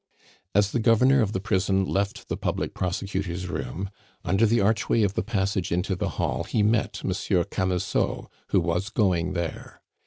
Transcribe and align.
As 0.55 0.71
the 0.71 0.79
governor 0.79 1.21
of 1.21 1.31
the 1.31 1.39
prison 1.39 1.85
left 1.85 2.27
the 2.27 2.35
public 2.35 2.73
prosecutor's 2.73 3.47
room, 3.49 3.91
under 4.25 4.47
the 4.47 4.59
archway 4.59 5.03
of 5.03 5.13
the 5.13 5.21
passage 5.21 5.71
into 5.71 5.95
the 5.95 6.09
hall 6.17 6.43
he 6.43 6.63
met 6.63 7.03
Monsieur 7.03 7.43
Camusot, 7.43 8.27
who 8.47 8.59
was 8.59 8.89
going 8.89 9.33
there. 9.33 9.83